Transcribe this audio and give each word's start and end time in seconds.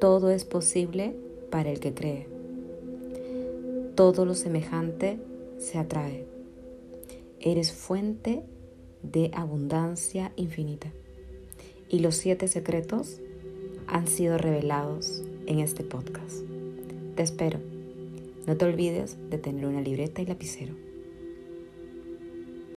Todo 0.00 0.30
es 0.30 0.44
posible 0.44 1.16
para 1.50 1.70
el 1.70 1.80
que 1.80 1.92
cree. 1.92 2.28
Todo 3.96 4.24
lo 4.24 4.34
semejante 4.34 5.18
se 5.58 5.76
atrae. 5.76 6.24
Eres 7.40 7.72
fuente 7.72 8.44
de 9.02 9.32
abundancia 9.34 10.32
infinita. 10.36 10.92
Y 11.88 11.98
los 11.98 12.14
siete 12.14 12.46
secretos 12.46 13.20
han 13.88 14.06
sido 14.06 14.38
revelados 14.38 15.24
en 15.46 15.58
este 15.58 15.82
podcast. 15.82 16.42
Te 17.16 17.24
espero. 17.24 17.58
No 18.46 18.56
te 18.56 18.66
olvides 18.66 19.16
de 19.30 19.38
tener 19.38 19.66
una 19.66 19.80
libreta 19.80 20.22
y 20.22 20.26
lapicero. 20.26 20.74